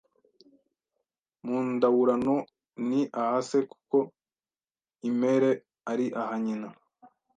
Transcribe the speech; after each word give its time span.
Mu 1.45 1.57
ndaurano 1.71 2.35
ni 2.87 3.01
aha 3.21 3.37
se 3.49 3.59
kuko 3.71 3.97
imere 5.09 5.49
ari 5.91 6.05
aha 6.21 6.35
nyina 6.45 6.69